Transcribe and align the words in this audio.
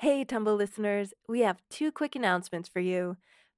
Hey, 0.00 0.24
Tumble 0.24 0.54
listeners, 0.56 1.14
we 1.26 1.40
have 1.40 1.62
two 1.70 1.90
quick 1.90 2.14
announcements 2.14 2.68
for 2.68 2.80
you. 2.80 3.16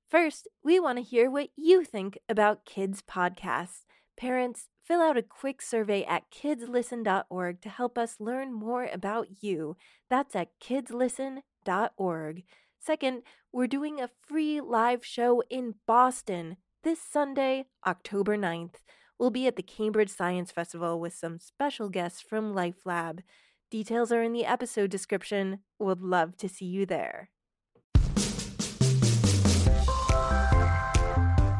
First, 0.08 0.46
we 0.62 0.79
want 0.79 0.99
to 0.99 1.03
hear 1.03 1.29
what 1.29 1.49
you 1.57 1.84
think 1.84 2.17
about 2.29 2.64
kids' 2.64 3.03
podcasts. 3.03 3.87
Parents, 4.16 4.69
fill 4.85 5.01
out 5.01 5.16
a 5.16 5.22
quick 5.22 5.61
survey 5.61 6.04
at 6.04 6.30
kidslisten.org 6.30 7.61
to 7.61 7.69
help 7.69 7.98
us 7.98 8.21
learn 8.21 8.53
more 8.53 8.85
about 8.85 9.43
you. 9.43 9.77
That's 10.09 10.37
at 10.37 10.51
kidslisten.org. 10.61 12.45
Second, 12.79 13.23
we're 13.52 13.66
doing 13.66 14.00
a 14.00 14.11
free 14.29 14.61
live 14.61 15.05
show 15.05 15.43
in 15.50 15.75
Boston 15.89 16.57
this 16.84 17.00
Sunday, 17.02 17.64
October 17.84 18.39
9th. 18.39 18.75
We'll 19.18 19.30
be 19.30 19.48
at 19.48 19.57
the 19.57 19.62
Cambridge 19.64 20.11
Science 20.11 20.52
Festival 20.52 21.00
with 21.00 21.14
some 21.14 21.41
special 21.41 21.89
guests 21.89 22.23
from 22.23 22.55
Life 22.55 22.86
Lab. 22.86 23.23
Details 23.71 24.11
are 24.11 24.23
in 24.23 24.32
the 24.32 24.46
episode 24.46 24.89
description. 24.89 25.59
Would 25.79 26.01
love 26.01 26.39
to 26.39 26.48
see 26.48 26.64
you 26.64 26.87
there. 26.87 27.29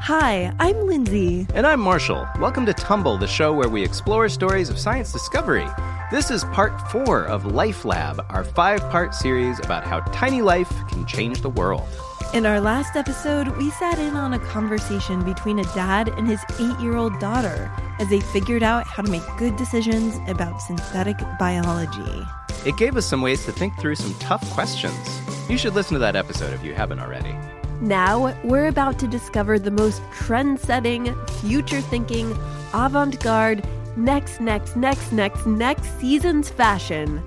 Hi, 0.01 0.51
I'm 0.59 0.87
Lindsay. 0.87 1.47
And 1.53 1.67
I'm 1.67 1.81
Marshall. 1.81 2.27
Welcome 2.41 2.65
to 2.65 2.73
Tumble, 2.73 3.19
the 3.19 3.27
show 3.27 3.53
where 3.53 3.69
we 3.69 3.85
explore 3.85 4.27
stories 4.31 4.71
of 4.71 4.79
science 4.79 5.13
discovery. 5.13 5.67
This 6.11 6.31
is 6.31 6.45
part 6.45 6.81
four 6.91 7.25
of 7.27 7.45
Life 7.45 7.85
Lab, 7.85 8.25
our 8.31 8.43
five 8.43 8.81
part 8.89 9.15
series 9.15 9.59
about 9.59 9.85
how 9.85 10.01
tiny 10.01 10.41
life 10.41 10.73
can 10.89 11.05
change 11.05 11.43
the 11.43 11.51
world. 11.51 11.87
In 12.35 12.45
our 12.45 12.61
last 12.61 12.95
episode, 12.95 13.49
we 13.57 13.71
sat 13.71 13.99
in 13.99 14.15
on 14.15 14.35
a 14.35 14.39
conversation 14.39 15.25
between 15.25 15.59
a 15.61 15.65
dad 15.75 16.11
and 16.11 16.29
his 16.29 16.45
eight 16.61 16.79
year 16.79 16.95
old 16.95 17.19
daughter 17.19 17.73
as 17.99 18.11
they 18.11 18.21
figured 18.21 18.63
out 18.63 18.87
how 18.87 19.03
to 19.03 19.11
make 19.11 19.23
good 19.39 19.57
decisions 19.57 20.19
about 20.29 20.61
synthetic 20.61 21.17
biology. 21.39 22.27
It 22.67 22.77
gave 22.77 22.99
us 22.99 23.07
some 23.07 23.23
ways 23.23 23.47
to 23.47 23.53
think 23.53 23.79
through 23.79 23.95
some 23.95 24.13
tough 24.17 24.49
questions. 24.51 25.23
You 25.49 25.57
should 25.57 25.75
listen 25.75 25.95
to 25.95 26.01
that 26.01 26.17
episode 26.17 26.53
if 26.53 26.63
you 26.63 26.75
haven't 26.75 27.01
already. 27.01 27.35
Now, 27.81 28.37
we're 28.45 28.67
about 28.67 28.99
to 28.99 29.09
discover 29.09 29.59
the 29.59 29.71
most 29.71 30.03
trend 30.13 30.61
setting, 30.61 31.15
future 31.41 31.81
thinking, 31.81 32.37
avant 32.75 33.21
garde, 33.21 33.67
next, 33.97 34.39
next, 34.39 34.77
next, 34.77 35.13
next, 35.13 35.47
next 35.47 35.99
season's 35.99 36.51
fashion, 36.51 37.25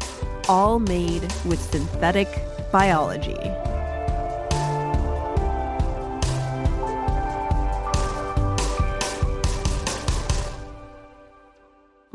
all 0.47 0.77
made 0.77 1.23
with 1.43 1.59
synthetic 1.59 2.27
biology. 2.71 3.39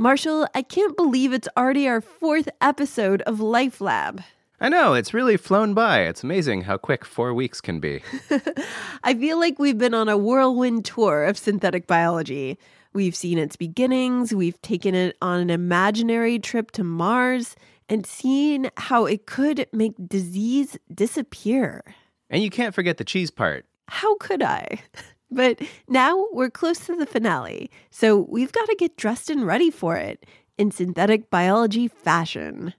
Marshall, 0.07 0.47
I 0.55 0.63
can't 0.63 0.97
believe 0.97 1.33
it's 1.33 1.49
already 1.57 1.89
our 1.89 2.01
fourth 2.01 2.49
episode 2.61 3.23
of 3.23 3.41
Life 3.41 3.81
Lab. 3.81 4.23
I 4.61 4.69
know, 4.69 4.95
it's 4.95 5.13
really 5.13 5.37
flown 5.37 5.75
by. 5.75 6.03
It's 6.03 6.23
amazing 6.23 6.63
how 6.63 6.77
quick 6.77 7.05
four 7.05 7.35
weeks 7.35 7.61
can 7.61 7.81
be. 7.81 8.03
I 9.03 9.15
feel 9.15 9.41
like 9.41 9.59
we've 9.59 9.77
been 9.77 9.95
on 9.95 10.09
a 10.09 10.17
whirlwind 10.17 10.85
tour 10.85 11.25
of 11.25 11.37
synthetic 11.37 11.89
biology. 11.89 12.57
We've 12.93 13.17
seen 13.17 13.37
its 13.37 13.57
beginnings, 13.57 14.33
we've 14.33 14.63
taken 14.63 14.95
it 14.95 15.17
on 15.21 15.41
an 15.41 15.51
imaginary 15.51 16.39
trip 16.39 16.71
to 16.73 16.85
Mars, 16.85 17.57
and 17.89 18.07
seen 18.07 18.71
how 18.77 19.07
it 19.07 19.27
could 19.27 19.67
make 19.73 19.95
disease 20.07 20.79
disappear. 20.95 21.83
And 22.31 22.45
you 22.45 22.51
can't 22.51 22.77
forget 22.77 22.99
the 22.99 23.05
cheese 23.05 23.33
part. 23.33 23.67
How 23.89 24.15
could 24.19 24.45
I? 24.45 24.83
But 25.31 25.61
now 25.89 26.27
we're 26.33 26.51
close 26.51 26.79
to 26.87 26.97
the 26.97 27.07
finale, 27.07 27.71
so 27.91 28.27
we've 28.29 28.53
got 28.53 28.67
to 28.67 28.77
get 28.79 28.97
dressed 28.97 29.29
and 29.29 29.47
ready 29.47 29.71
for 29.71 29.97
it 29.97 30.25
in 30.57 30.71
synthetic 30.71 31.31
biology 31.31 31.89
fashion. 31.89 32.75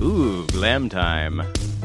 Ooh, 0.00 0.46
glam 0.48 0.88
time. 0.88 1.42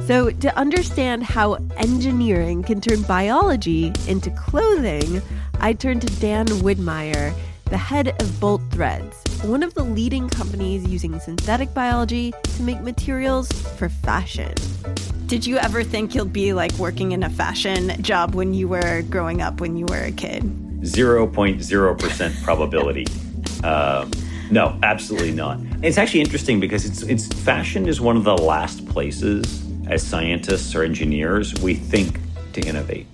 So, 0.08 0.32
to 0.32 0.58
understand 0.58 1.24
how 1.24 1.56
engineering 1.78 2.64
can 2.64 2.82
turn 2.82 3.04
biology 3.04 3.94
into 4.08 4.32
clothing, 4.32 5.22
I 5.60 5.74
turned 5.74 6.02
to 6.02 6.20
Dan 6.20 6.48
Widmaier, 6.48 7.34
the 7.66 7.78
head 7.78 8.20
of 8.20 8.40
Bolt 8.40 8.62
Threads, 8.72 9.24
one 9.44 9.64
of 9.64 9.74
the 9.74 9.84
leading 9.84 10.28
companies 10.28 10.86
using 10.86 11.18
synthetic 11.20 11.74
biology 11.74 12.34
to 12.44 12.62
make 12.62 12.82
materials 12.82 13.50
for 13.78 13.88
fashion. 13.88 14.54
Did 15.28 15.46
you 15.46 15.58
ever 15.58 15.82
think 15.82 16.14
you'll 16.14 16.26
be 16.26 16.52
like 16.52 16.74
working 16.74 17.14
in 17.14 17.24
a 17.24 17.30
fashion 17.30 18.02
job 18.02 18.36
when 18.36 18.54
you 18.54 18.68
were 18.68 19.04
growing 19.04 19.42
up 19.42 19.62
when 19.62 19.78
you 19.78 19.86
were 19.88 20.04
a 20.04 20.12
kid? 20.12 20.44
0.0% 20.82 22.44
probability. 22.44 23.06
um, 23.64 24.12
no, 24.52 24.78
absolutely 24.84 25.32
not. 25.32 25.60
It's 25.84 25.98
actually 25.98 26.22
interesting 26.22 26.60
because 26.60 26.84
it's 26.84 27.04
it's 27.04 27.28
fashion 27.28 27.88
is 27.88 28.02
one 28.02 28.18
of 28.18 28.26
the 28.26 28.38
last 28.38 28.86
places 28.90 29.64
as 29.88 30.06
scientists 30.06 30.76
or 30.76 30.84
engineers 30.84 31.54
we 31.62 31.76
think 31.76 32.20
to 32.54 32.62
innovate. 32.62 33.08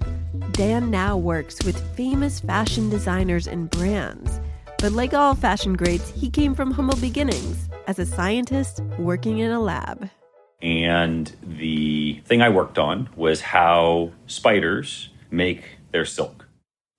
Dan 0.54 0.90
now 0.90 1.18
works 1.18 1.64
with 1.64 1.80
famous 1.96 2.40
fashion 2.40 2.90
designers 2.90 3.46
and 3.48 3.70
brands. 3.70 4.40
But 4.80 4.92
like 4.92 5.14
all 5.14 5.36
fashion 5.36 5.74
greats, 5.74 6.10
he 6.12 6.30
came 6.30 6.54
from 6.54 6.72
humble 6.72 6.98
beginnings 6.98 7.70
as 7.88 8.00
a 8.00 8.06
scientist 8.06 8.82
working 9.00 9.40
in 9.40 9.52
a 9.52 9.60
lab. 9.60 10.10
And 10.62 11.36
the 11.42 12.22
thing 12.26 12.42
I 12.42 12.50
worked 12.50 12.78
on 12.78 13.10
was 13.16 13.42
how 13.42 14.12
spiders 14.28 15.10
make 15.32 15.78
their 15.92 16.06
silk. 16.06 16.48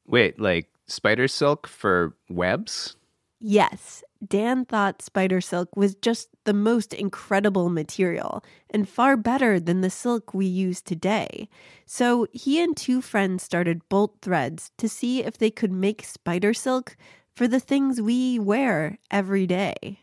Wait, 0.07 0.41
like 0.41 0.69
spider 0.87 1.29
silk 1.29 1.67
for 1.67 2.17
webs? 2.29 2.97
Yes, 3.41 4.03
Dan 4.27 4.65
thought 4.65 5.03
spider 5.03 5.41
silk 5.41 5.77
was 5.77 5.95
just 5.97 6.29
the 6.45 6.55
most 6.55 6.95
incredible 6.95 7.69
material 7.69 8.43
and 8.71 8.89
far 8.89 9.17
better 9.17 9.61
than 9.61 9.83
the 9.83 9.91
silk 9.91 10.33
we 10.33 10.47
use 10.47 10.81
today. 10.81 11.49
So 11.85 12.27
he 12.33 12.63
and 12.63 12.77
two 12.77 13.03
friends 13.03 13.43
started 13.43 13.89
Bolt 13.89 14.17
Threads 14.23 14.71
to 14.79 14.89
see 14.89 15.23
if 15.23 15.37
they 15.37 15.51
could 15.51 15.73
make 15.73 16.05
spider 16.05 16.55
silk 16.55 16.97
for 17.37 17.47
the 17.47 17.61
things 17.61 18.01
we 18.01 18.39
wear 18.39 18.99
every 19.11 19.47
day 19.47 20.01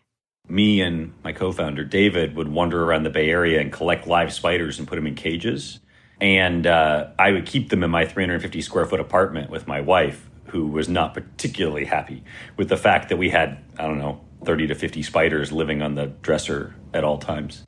me 0.50 0.82
and 0.82 1.14
my 1.24 1.32
co-founder 1.32 1.84
David 1.84 2.36
would 2.36 2.48
wander 2.48 2.84
around 2.84 3.04
the 3.04 3.10
Bay 3.10 3.30
Area 3.30 3.62
and 3.62 3.72
collect 3.72 4.08
live 4.08 4.34
spiders 4.34 4.78
and 4.80 4.88
put 4.88 4.96
them 4.96 5.08
in 5.08 5.16
cages. 5.16 5.80
And 6.20 6.68
uh, 6.68 7.12
I 7.18 7.32
would 7.32 7.46
keep 7.46 7.70
them 7.70 7.84
in 7.84 7.92
my 7.92 8.06
350 8.06 8.62
square 8.62 8.86
foot 8.86 9.00
apartment 9.00 9.50
with 9.50 9.68
my 9.68 9.82
wife, 9.82 10.30
who 10.48 10.68
was 10.68 10.88
not 10.88 11.14
particularly 11.14 11.86
happy 11.86 12.24
with 12.58 12.70
the 12.70 12.78
fact 12.78 13.10
that 13.10 13.18
we 13.18 13.30
had, 13.30 13.64
I 13.80 13.84
don't 13.84 13.98
know, 13.98 14.22
30 14.46 14.68
to 14.68 14.76
50 14.76 15.02
spiders 15.04 15.52
living 15.52 15.82
on 15.82 15.96
the 15.96 16.08
dresser 16.22 16.76
at 16.94 17.04
all 17.04 17.18
times. 17.18 17.64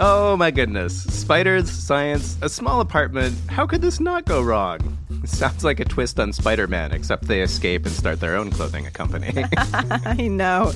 Oh 0.00 0.36
my 0.36 0.50
goodness. 0.50 1.04
Spiders, 1.04 1.70
science, 1.70 2.36
a 2.42 2.48
small 2.48 2.80
apartment. 2.80 3.36
How 3.48 3.66
could 3.66 3.80
this 3.80 4.00
not 4.00 4.24
go 4.24 4.42
wrong? 4.42 4.98
sounds 5.28 5.64
like 5.64 5.80
a 5.80 5.84
twist 5.84 6.18
on 6.20 6.32
Spider 6.32 6.66
Man, 6.66 6.92
except 6.92 7.26
they 7.26 7.42
escape 7.42 7.86
and 7.86 7.94
start 7.94 8.20
their 8.20 8.36
own 8.36 8.50
clothing 8.50 8.84
company. 8.86 9.44
I 9.56 10.28
know. 10.28 10.72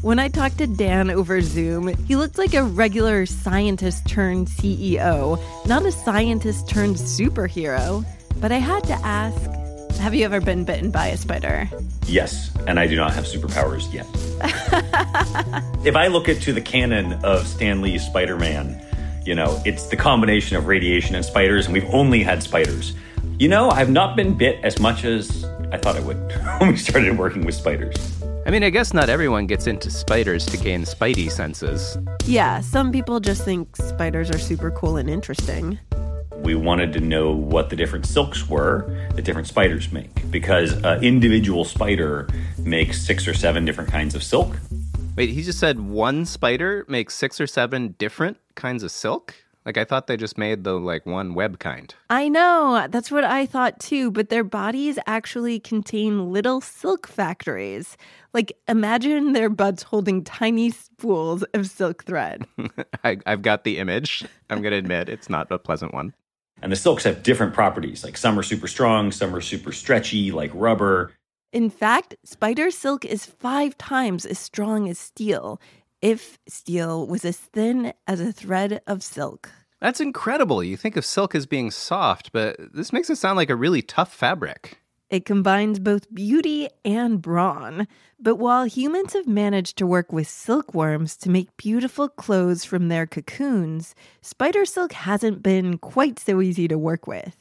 When 0.00 0.18
I 0.18 0.28
talked 0.28 0.58
to 0.58 0.66
Dan 0.66 1.10
over 1.10 1.40
Zoom, 1.40 1.88
he 2.06 2.14
looked 2.14 2.38
like 2.38 2.54
a 2.54 2.62
regular 2.62 3.26
scientist 3.26 4.06
turned 4.08 4.46
CEO, 4.46 5.40
not 5.66 5.84
a 5.84 5.92
scientist 5.92 6.68
turned 6.68 6.96
superhero. 6.96 8.04
But 8.40 8.52
I 8.52 8.58
had 8.58 8.84
to 8.84 8.94
ask 8.94 9.40
Have 9.98 10.14
you 10.14 10.24
ever 10.24 10.40
been 10.40 10.64
bitten 10.64 10.92
by 10.92 11.08
a 11.08 11.16
spider? 11.16 11.68
Yes, 12.06 12.54
and 12.68 12.78
I 12.78 12.86
do 12.86 12.94
not 12.96 13.12
have 13.14 13.24
superpowers 13.24 13.92
yet. 13.92 14.06
if 15.84 15.96
I 15.96 16.06
look 16.06 16.28
at 16.28 16.40
to 16.42 16.52
the 16.52 16.60
canon 16.60 17.14
of 17.24 17.48
Stan 17.48 17.82
Lee's 17.82 18.06
Spider 18.06 18.36
Man, 18.36 18.80
you 19.26 19.34
know, 19.34 19.60
it's 19.66 19.88
the 19.88 19.96
combination 19.96 20.56
of 20.56 20.68
radiation 20.68 21.16
and 21.16 21.24
spiders, 21.24 21.66
and 21.66 21.74
we've 21.74 21.92
only 21.92 22.22
had 22.22 22.42
spiders. 22.42 22.94
You 23.38 23.46
know, 23.46 23.70
I've 23.70 23.88
not 23.88 24.16
been 24.16 24.34
bit 24.36 24.58
as 24.64 24.80
much 24.80 25.04
as 25.04 25.44
I 25.70 25.76
thought 25.76 25.94
I 25.94 26.00
would 26.00 26.16
when 26.58 26.70
we 26.70 26.76
started 26.76 27.16
working 27.16 27.46
with 27.46 27.54
spiders. 27.54 28.20
I 28.44 28.50
mean, 28.50 28.64
I 28.64 28.70
guess 28.70 28.92
not 28.92 29.08
everyone 29.08 29.46
gets 29.46 29.68
into 29.68 29.92
spiders 29.92 30.44
to 30.46 30.56
gain 30.56 30.82
spidey 30.82 31.30
senses. 31.30 31.96
Yeah, 32.24 32.60
some 32.60 32.90
people 32.90 33.20
just 33.20 33.44
think 33.44 33.76
spiders 33.76 34.28
are 34.32 34.38
super 34.38 34.72
cool 34.72 34.96
and 34.96 35.08
interesting. 35.08 35.78
We 36.38 36.56
wanted 36.56 36.92
to 36.94 37.00
know 37.00 37.30
what 37.30 37.70
the 37.70 37.76
different 37.76 38.06
silks 38.06 38.48
were 38.48 39.08
that 39.14 39.22
different 39.22 39.46
spiders 39.46 39.92
make 39.92 40.28
because 40.32 40.72
an 40.72 41.04
individual 41.04 41.64
spider 41.64 42.26
makes 42.58 43.00
six 43.00 43.28
or 43.28 43.34
seven 43.34 43.64
different 43.64 43.88
kinds 43.88 44.16
of 44.16 44.24
silk. 44.24 44.58
Wait, 45.14 45.28
he 45.30 45.44
just 45.44 45.60
said 45.60 45.78
one 45.78 46.24
spider 46.24 46.84
makes 46.88 47.14
six 47.14 47.40
or 47.40 47.46
seven 47.46 47.94
different 47.98 48.38
kinds 48.56 48.82
of 48.82 48.90
silk? 48.90 49.36
Like 49.68 49.76
I 49.76 49.84
thought 49.84 50.06
they 50.06 50.16
just 50.16 50.38
made 50.38 50.64
the 50.64 50.80
like 50.80 51.04
one 51.04 51.34
web 51.34 51.58
kind. 51.58 51.94
I 52.08 52.30
know. 52.30 52.86
That's 52.88 53.10
what 53.10 53.22
I 53.22 53.44
thought 53.44 53.78
too, 53.78 54.10
but 54.10 54.30
their 54.30 54.42
bodies 54.42 54.98
actually 55.06 55.60
contain 55.60 56.32
little 56.32 56.62
silk 56.62 57.06
factories. 57.06 57.98
Like 58.32 58.54
imagine 58.66 59.34
their 59.34 59.50
butts 59.50 59.82
holding 59.82 60.24
tiny 60.24 60.70
spools 60.70 61.42
of 61.52 61.66
silk 61.66 62.04
thread. 62.04 62.46
I, 63.04 63.18
have 63.26 63.42
got 63.42 63.64
the 63.64 63.76
image. 63.76 64.24
I'm 64.48 64.62
going 64.62 64.72
to 64.72 64.78
admit 64.78 65.10
it's 65.10 65.28
not 65.28 65.52
a 65.52 65.58
pleasant 65.58 65.92
one. 65.92 66.14
And 66.62 66.72
the 66.72 66.76
silks 66.76 67.04
have 67.04 67.22
different 67.22 67.52
properties. 67.52 68.02
Like 68.02 68.16
some 68.16 68.38
are 68.38 68.42
super 68.42 68.68
strong, 68.68 69.12
some 69.12 69.36
are 69.36 69.42
super 69.42 69.72
stretchy, 69.72 70.32
like 70.32 70.50
rubber. 70.54 71.12
In 71.52 71.68
fact, 71.68 72.16
spider 72.24 72.70
silk 72.70 73.04
is 73.04 73.26
five 73.26 73.76
times 73.76 74.24
as 74.24 74.38
strong 74.38 74.88
as 74.88 74.98
steel 74.98 75.60
if 76.00 76.38
steel 76.48 77.06
was 77.06 77.24
as 77.24 77.36
thin 77.36 77.92
as 78.06 78.20
a 78.20 78.32
thread 78.32 78.80
of 78.86 79.02
silk. 79.02 79.50
That's 79.80 80.00
incredible. 80.00 80.62
You 80.62 80.76
think 80.76 80.96
of 80.96 81.04
silk 81.04 81.34
as 81.34 81.46
being 81.46 81.70
soft, 81.70 82.32
but 82.32 82.56
this 82.74 82.92
makes 82.92 83.10
it 83.10 83.16
sound 83.16 83.36
like 83.36 83.50
a 83.50 83.56
really 83.56 83.82
tough 83.82 84.12
fabric. 84.12 84.80
It 85.08 85.24
combines 85.24 85.78
both 85.78 86.12
beauty 86.12 86.68
and 86.84 87.22
brawn. 87.22 87.88
But 88.20 88.36
while 88.36 88.64
humans 88.64 89.14
have 89.14 89.26
managed 89.26 89.78
to 89.78 89.86
work 89.86 90.12
with 90.12 90.28
silkworms 90.28 91.16
to 91.18 91.30
make 91.30 91.56
beautiful 91.56 92.08
clothes 92.08 92.64
from 92.64 92.88
their 92.88 93.06
cocoons, 93.06 93.94
spider 94.20 94.66
silk 94.66 94.92
hasn't 94.92 95.42
been 95.42 95.78
quite 95.78 96.18
so 96.18 96.42
easy 96.42 96.68
to 96.68 96.76
work 96.76 97.06
with. 97.06 97.36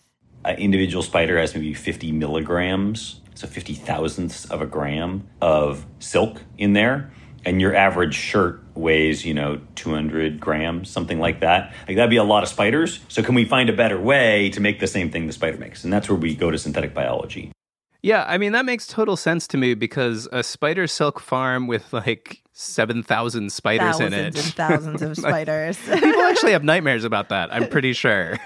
An 0.45 0.55
individual 0.57 1.03
spider 1.03 1.37
has 1.39 1.53
maybe 1.55 1.73
50 1.73 2.13
milligrams, 2.13 3.19
so 3.35 3.47
50 3.47 3.73
thousandths 3.73 4.45
of 4.45 4.61
a 4.61 4.65
gram 4.65 5.27
of 5.41 5.85
silk 5.99 6.43
in 6.57 6.71
there. 6.71 7.11
And 7.47 7.61
your 7.61 7.73
average 7.73 8.13
shirt 8.13 8.61
weighs, 8.75 9.25
you 9.25 9.33
know, 9.33 9.61
200 9.75 10.37
grams, 10.37 10.89
something 10.89 11.17
like 11.17 11.39
that. 11.39 11.73
Like 11.87 11.95
that'd 11.95 12.09
be 12.09 12.17
a 12.17 12.23
lot 12.25 12.43
of 12.43 12.49
spiders. 12.49 12.99
So 13.07 13.23
can 13.23 13.35
we 13.35 13.45
find 13.45 13.69
a 13.69 13.73
better 13.73 13.97
way 13.97 14.49
to 14.49 14.59
make 14.59 14.81
the 14.81 14.87
same 14.87 15.09
thing 15.09 15.27
the 15.27 15.33
spider 15.33 15.57
makes? 15.57 15.85
And 15.85 15.93
that's 15.93 16.09
where 16.09 16.17
we 16.17 16.35
go 16.35 16.51
to 16.51 16.57
synthetic 16.57 16.93
biology. 16.93 17.53
Yeah, 18.03 18.25
I 18.27 18.37
mean, 18.37 18.51
that 18.51 18.65
makes 18.65 18.85
total 18.85 19.15
sense 19.15 19.47
to 19.47 19.57
me 19.57 19.75
because 19.75 20.27
a 20.33 20.43
spider 20.43 20.87
silk 20.87 21.21
farm 21.21 21.67
with 21.67 21.93
like 21.93 22.41
7,000 22.51 23.49
spiders 23.51 23.97
thousands 23.97 24.13
in 24.13 24.19
it. 24.19 24.35
and 24.35 24.53
thousands 24.53 25.01
of 25.01 25.15
spiders. 25.17 25.77
People 25.77 26.21
actually 26.23 26.51
have 26.51 26.63
nightmares 26.65 27.05
about 27.05 27.29
that, 27.29 27.53
I'm 27.53 27.69
pretty 27.69 27.93
sure. 27.93 28.37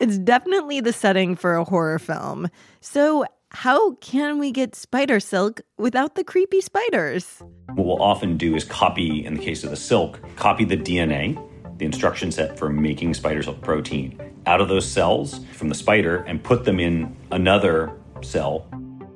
it's 0.00 0.16
definitely 0.18 0.80
the 0.80 0.92
setting 0.94 1.36
for 1.36 1.56
a 1.56 1.64
horror 1.64 1.98
film. 1.98 2.48
So, 2.80 3.26
how 3.50 3.94
can 3.96 4.38
we 4.38 4.52
get 4.52 4.74
spider 4.74 5.20
silk 5.20 5.60
without 5.76 6.14
the 6.14 6.24
creepy 6.24 6.60
spiders? 6.60 7.42
What 7.74 7.86
we'll 7.86 8.02
often 8.02 8.36
do 8.36 8.54
is 8.54 8.64
copy, 8.64 9.24
in 9.24 9.34
the 9.34 9.44
case 9.44 9.64
of 9.64 9.70
the 9.70 9.76
silk, 9.76 10.20
copy 10.36 10.64
the 10.64 10.76
DNA, 10.76 11.36
the 11.78 11.84
instruction 11.84 12.30
set 12.30 12.58
for 12.58 12.68
making 12.68 13.14
spider 13.14 13.42
silk 13.42 13.60
protein, 13.60 14.20
out 14.46 14.60
of 14.60 14.68
those 14.68 14.86
cells 14.90 15.40
from 15.52 15.68
the 15.68 15.74
spider 15.74 16.18
and 16.28 16.42
put 16.42 16.64
them 16.64 16.78
in 16.78 17.14
another 17.32 17.92
cell. 18.22 18.68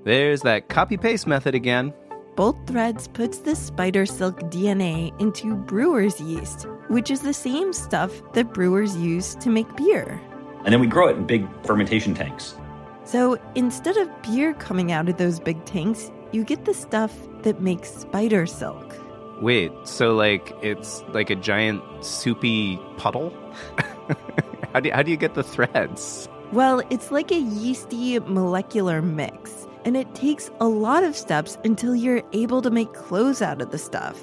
There's 0.05 0.43
that 0.43 0.69
copy 0.69 0.97
paste 0.97 1.27
method 1.27 1.55
again. 1.55 1.95
Bolt 2.37 2.57
threads 2.67 3.07
puts 3.07 3.39
the 3.39 3.55
spider 3.55 4.05
silk 4.05 4.41
DNA 4.51 5.19
into 5.21 5.55
brewer's 5.55 6.21
yeast, 6.21 6.67
which 6.89 7.11
is 7.11 7.21
the 7.21 7.33
same 7.33 7.73
stuff 7.73 8.11
that 8.33 8.53
brewers 8.53 8.97
use 8.97 9.37
to 9.37 9.49
make 9.49 9.77
beer. 9.77 10.21
And 10.65 10.73
then 10.73 10.81
we 10.81 10.89
grow 10.89 11.09
it 11.09 11.17
in 11.17 11.27
big 11.27 11.47
fermentation 11.65 12.15
tanks. 12.15 12.57
So 13.05 13.39
instead 13.55 13.97
of 13.97 14.09
beer 14.23 14.55
coming 14.55 14.91
out 14.91 15.09
of 15.09 15.19
those 15.19 15.39
big 15.39 15.65
tanks, 15.65 16.11
you 16.33 16.43
get 16.45 16.65
the 16.65 16.75
stuff 16.75 17.13
that 17.43 17.61
makes 17.61 17.91
spider 17.95 18.47
silk. 18.47 18.97
Wait, 19.41 19.73
so 19.85 20.15
like 20.15 20.53
it's 20.63 21.03
like 21.09 21.31
a 21.31 21.35
giant 21.35 21.83
soupy 22.05 22.79
puddle? 22.97 23.33
how, 24.73 24.81
do 24.81 24.89
you, 24.89 24.95
how 24.95 25.03
do 25.03 25.11
you 25.11 25.17
get 25.17 25.35
the 25.35 25.43
threads? 25.43 26.29
Well, 26.53 26.83
it's 26.91 27.11
like 27.11 27.31
a 27.31 27.41
yeasty 27.41 28.19
molecular 28.21 29.03
mix, 29.03 29.67
and 29.85 29.97
it 29.97 30.15
takes 30.15 30.51
a 30.61 30.69
lot 30.69 31.03
of 31.03 31.17
steps 31.17 31.59
until 31.65 31.95
you're 31.95 32.23
able 32.33 32.63
to 32.63 32.71
make 32.71 32.93
clothes 32.93 33.43
out 33.43 33.61
of 33.61 33.71
the 33.71 33.79
stuff. 33.79 34.19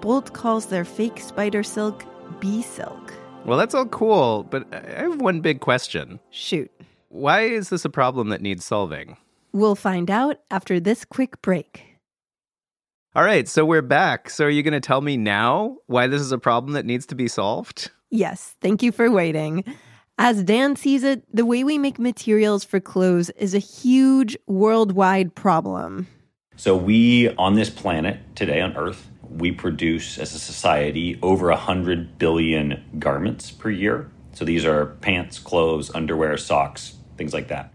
Bolt 0.00 0.32
calls 0.32 0.66
their 0.66 0.84
fake 0.84 1.18
spider 1.18 1.62
silk 1.62 2.04
b-silk. 2.40 3.12
Well, 3.44 3.58
that's 3.58 3.74
all 3.74 3.86
cool, 3.86 4.44
but 4.44 4.66
I 4.72 5.02
have 5.02 5.20
one 5.20 5.40
big 5.40 5.60
question. 5.60 6.20
Shoot. 6.30 6.70
Why 7.12 7.42
is 7.42 7.68
this 7.68 7.84
a 7.84 7.90
problem 7.90 8.30
that 8.30 8.40
needs 8.40 8.64
solving? 8.64 9.18
We'll 9.52 9.74
find 9.74 10.10
out 10.10 10.38
after 10.50 10.80
this 10.80 11.04
quick 11.04 11.42
break. 11.42 11.98
All 13.14 13.22
right, 13.22 13.46
so 13.46 13.66
we're 13.66 13.82
back. 13.82 14.30
So 14.30 14.46
are 14.46 14.50
you 14.50 14.62
going 14.62 14.72
to 14.72 14.80
tell 14.80 15.02
me 15.02 15.18
now 15.18 15.76
why 15.88 16.06
this 16.06 16.22
is 16.22 16.32
a 16.32 16.38
problem 16.38 16.72
that 16.72 16.86
needs 16.86 17.04
to 17.08 17.14
be 17.14 17.28
solved? 17.28 17.90
Yes, 18.08 18.56
thank 18.62 18.82
you 18.82 18.92
for 18.92 19.10
waiting. 19.10 19.62
As 20.16 20.42
Dan 20.42 20.74
sees 20.74 21.02
it, 21.04 21.22
the 21.30 21.44
way 21.44 21.64
we 21.64 21.76
make 21.76 21.98
materials 21.98 22.64
for 22.64 22.80
clothes 22.80 23.28
is 23.36 23.54
a 23.54 23.58
huge 23.58 24.34
worldwide 24.46 25.34
problem. 25.34 26.06
So, 26.56 26.74
we 26.74 27.28
on 27.36 27.56
this 27.56 27.68
planet 27.68 28.20
today 28.34 28.62
on 28.62 28.74
Earth, 28.74 29.10
we 29.28 29.52
produce 29.52 30.16
as 30.16 30.34
a 30.34 30.38
society 30.38 31.18
over 31.20 31.48
100 31.48 32.16
billion 32.16 32.82
garments 32.98 33.50
per 33.50 33.68
year. 33.68 34.10
So, 34.32 34.46
these 34.46 34.64
are 34.64 34.86
pants, 35.02 35.38
clothes, 35.38 35.94
underwear, 35.94 36.38
socks, 36.38 36.96
things 37.16 37.32
like 37.32 37.48
that. 37.48 37.72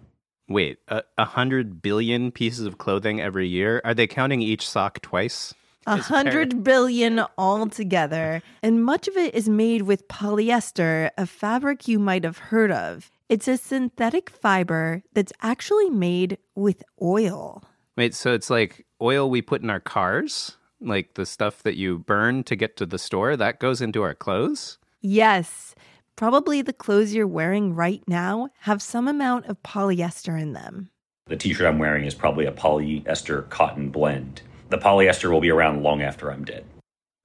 Wait, 0.49 0.79
a, 0.87 1.03
a 1.17 1.25
hundred 1.25 1.81
billion 1.81 2.31
pieces 2.31 2.65
of 2.65 2.77
clothing 2.77 3.19
every 3.19 3.47
year? 3.47 3.81
Are 3.83 3.93
they 3.93 4.07
counting 4.07 4.41
each 4.41 4.67
sock 4.67 5.01
twice? 5.01 5.53
A 5.85 5.95
Is 5.95 6.07
par- 6.07 6.17
hundred 6.17 6.63
billion 6.63 7.23
altogether, 7.37 8.41
and 8.61 8.83
much 8.83 9.07
of 9.07 9.17
it 9.17 9.33
is 9.33 9.49
made 9.49 9.83
with 9.83 10.07
polyester, 10.07 11.11
a 11.17 11.25
fabric 11.25 11.87
you 11.87 11.99
might 11.99 12.23
have 12.23 12.37
heard 12.37 12.71
of. 12.71 13.11
It's 13.29 13.47
a 13.47 13.57
synthetic 13.57 14.29
fiber 14.29 15.03
that's 15.13 15.33
actually 15.41 15.89
made 15.89 16.37
with 16.55 16.83
oil. 17.01 17.63
Wait, 17.97 18.15
so 18.15 18.33
it's 18.33 18.49
like 18.49 18.85
oil 19.01 19.29
we 19.29 19.41
put 19.41 19.61
in 19.61 19.69
our 19.69 19.79
cars? 19.79 20.55
Like 20.79 21.15
the 21.15 21.25
stuff 21.25 21.63
that 21.63 21.75
you 21.75 21.99
burn 21.99 22.43
to 22.43 22.55
get 22.55 22.77
to 22.77 22.85
the 22.85 22.99
store, 22.99 23.35
that 23.35 23.59
goes 23.59 23.81
into 23.81 24.03
our 24.03 24.13
clothes? 24.13 24.77
Yes, 25.01 25.73
probably 26.17 26.61
the 26.61 26.73
clothes 26.73 27.13
you're 27.13 27.25
wearing 27.25 27.73
right 27.73 28.03
now 28.07 28.49
have 28.61 28.81
some 28.81 29.07
amount 29.07 29.45
of 29.45 29.63
polyester 29.63 30.39
in 30.39 30.51
them. 30.51 30.89
The 31.27 31.37
t 31.37 31.53
shirt 31.53 31.67
I'm 31.67 31.79
wearing 31.79 32.03
is 32.03 32.15
probably 32.15 32.45
a 32.45 32.51
polyester 32.51 33.47
cotton 33.49 33.89
blend. 33.89 34.41
The 34.69 34.77
polyester 34.77 35.31
will 35.31 35.39
be 35.39 35.51
around 35.51 35.83
long 35.83 36.01
after 36.01 36.29
I'm 36.29 36.43
dead. 36.43 36.65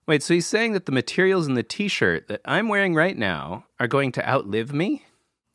Wait, 0.06 0.22
so 0.22 0.34
he's 0.34 0.46
saying 0.46 0.72
that 0.74 0.86
the 0.86 0.92
materials 0.92 1.48
in 1.48 1.54
the 1.54 1.62
t 1.64 1.88
shirt 1.88 2.28
that 2.28 2.40
I'm 2.44 2.68
wearing 2.68 2.94
right 2.94 3.16
now 3.16 3.64
are 3.80 3.88
going 3.88 4.12
to 4.12 4.28
outlive 4.28 4.72
me? 4.72 5.04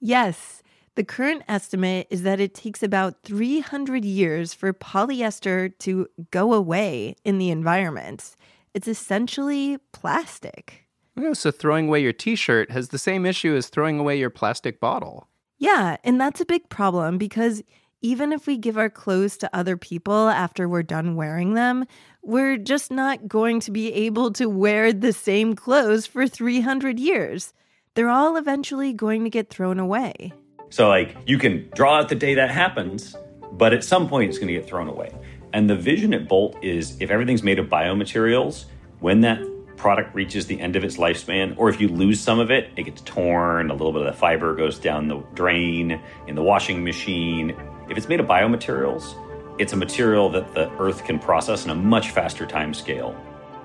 Yes, 0.02 0.64
the 0.96 1.04
current 1.04 1.44
estimate 1.48 2.08
is 2.10 2.24
that 2.24 2.40
it 2.40 2.56
takes 2.56 2.82
about 2.82 3.22
300 3.24 4.04
years 4.04 4.54
for 4.54 4.74
polyester 4.74 5.78
to 5.80 6.08
go 6.32 6.54
away 6.54 7.16
in 7.24 7.38
the 7.38 7.52
environment. 7.52 8.36
It's 8.74 8.88
essentially 8.88 9.78
plastic. 9.92 10.87
Oh, 11.18 11.34
so 11.34 11.52
throwing 11.52 11.88
away 11.88 12.02
your 12.02 12.14
t 12.14 12.36
shirt 12.36 12.72
has 12.72 12.90
the 12.90 13.00
same 13.00 13.26
issue 13.26 13.56
as 13.56 13.68
throwing 13.68 14.00
away 14.00 14.20
your 14.20 14.30
plastic 14.30 14.80
bottle. 14.80 15.28
Yeah, 15.58 15.98
and 16.04 16.22
that's 16.22 16.42
a 16.42 16.46
big 16.46 16.70
problem 16.70 17.18
because 17.18 17.64
even 18.02 18.32
if 18.32 18.46
we 18.46 18.58
give 18.58 18.78
our 18.78 18.90
clothes 18.90 19.38
to 19.38 19.50
other 19.56 19.76
people 19.76 20.30
after 20.30 20.70
we're 20.70 20.84
done 20.84 21.16
wearing 21.16 21.56
them, 21.56 21.86
we're 22.22 22.58
just 22.58 22.92
not 22.92 23.28
going 23.28 23.60
to 23.62 23.72
be 23.72 23.92
able 23.92 24.32
to 24.34 24.48
wear 24.48 24.94
the 24.94 25.14
same 25.14 25.56
clothes 25.56 26.06
for 26.06 26.28
300 26.28 27.00
years. 27.00 27.54
They're 27.96 28.10
all 28.10 28.38
eventually 28.38 28.94
going 28.94 29.24
to 29.24 29.30
get 29.32 29.50
thrown 29.50 29.80
away. 29.80 30.32
So, 30.70 30.88
like, 30.88 31.16
you 31.26 31.40
can 31.40 31.70
draw 31.74 31.98
out 31.98 32.10
the 32.10 32.16
day 32.16 32.36
that 32.36 32.52
happens, 32.52 33.16
but 33.54 33.74
at 33.74 33.84
some 33.84 34.08
point 34.08 34.30
it's 34.30 34.38
going 34.38 34.50
to 34.50 34.54
get 34.54 34.68
thrown 34.68 34.88
away. 34.88 35.12
And 35.54 35.68
the 35.68 35.76
vision 35.76 36.14
at 36.14 36.28
Bolt 36.28 36.56
is 36.62 37.00
if 37.02 37.10
everything's 37.10 37.42
made 37.42 37.58
of 37.58 37.68
biomaterials, 37.68 38.66
when 39.00 39.22
that 39.22 39.40
product 39.78 40.14
reaches 40.14 40.48
the 40.48 40.60
end 40.60 40.76
of 40.76 40.84
its 40.84 40.98
lifespan, 40.98 41.54
or 41.58 41.70
if 41.70 41.80
you 41.80 41.88
lose 41.88 42.20
some 42.20 42.40
of 42.40 42.52
it, 42.52 42.72
it 42.76 42.84
gets 42.84 43.02
torn, 43.02 43.70
a 43.70 43.74
little 43.74 43.94
bit 43.94 44.02
of 44.02 44.08
the 44.08 44.20
fiber 44.20 44.56
goes 44.56 44.80
down 44.80 45.08
the 45.08 45.18
drain 45.34 46.02
in 46.28 46.36
the 46.36 46.44
washing 46.44 46.84
machine. 46.84 47.56
If 47.90 47.98
it's 47.98 48.10
made 48.10 48.20
of 48.20 48.26
biomaterials, 48.26 49.16
it's 49.60 49.74
a 49.74 49.78
material 49.78 50.30
that 50.32 50.54
the 50.54 50.70
earth 50.80 51.06
can 51.06 51.20
process 51.20 51.64
in 51.64 51.72
a 51.72 51.76
much 51.76 52.10
faster 52.10 52.46
time 52.46 52.74
scale. 52.74 53.16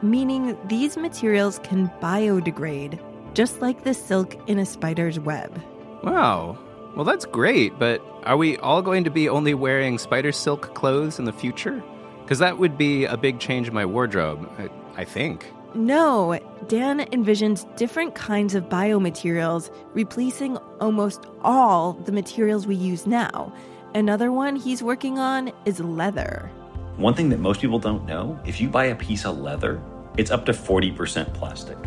Meaning 0.02 0.56
these 0.68 0.96
materials 0.96 1.58
can 1.62 1.90
biodegrade, 2.00 3.00
just 3.34 3.60
like 3.60 3.84
the 3.84 3.94
silk 3.94 4.36
in 4.48 4.58
a 4.58 4.66
spider's 4.66 5.18
web. 5.18 5.60
Wow. 6.02 6.58
Well, 6.94 7.04
that's 7.04 7.24
great, 7.24 7.78
but 7.78 8.04
are 8.24 8.36
we 8.36 8.58
all 8.58 8.82
going 8.82 9.04
to 9.04 9.10
be 9.10 9.28
only 9.28 9.54
wearing 9.54 9.98
spider 9.98 10.32
silk 10.32 10.74
clothes 10.74 11.18
in 11.18 11.24
the 11.24 11.32
future? 11.32 11.82
Because 12.22 12.38
that 12.40 12.58
would 12.58 12.76
be 12.76 13.04
a 13.04 13.16
big 13.16 13.40
change 13.40 13.68
in 13.68 13.74
my 13.74 13.86
wardrobe, 13.86 14.48
I, 14.58 15.00
I 15.00 15.04
think. 15.04 15.46
No, 15.74 16.38
Dan 16.68 17.00
envisions 17.12 17.64
different 17.76 18.14
kinds 18.14 18.54
of 18.54 18.68
biomaterials 18.68 19.70
replacing 19.94 20.58
almost 20.80 21.24
all 21.42 21.94
the 21.94 22.12
materials 22.12 22.66
we 22.66 22.74
use 22.74 23.06
now. 23.06 23.52
Another 23.94 24.30
one 24.32 24.56
he's 24.56 24.82
working 24.82 25.18
on 25.18 25.50
is 25.64 25.80
leather. 25.80 26.50
One 26.96 27.14
thing 27.14 27.30
that 27.30 27.40
most 27.40 27.60
people 27.60 27.78
don't 27.78 28.04
know 28.04 28.38
if 28.44 28.60
you 28.60 28.68
buy 28.68 28.86
a 28.86 28.94
piece 28.94 29.24
of 29.24 29.38
leather, 29.38 29.80
it's 30.18 30.30
up 30.30 30.44
to 30.46 30.52
40% 30.52 31.32
plastic. 31.32 31.78